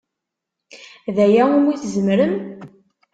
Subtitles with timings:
[1.15, 2.35] D aya umi tzemrem?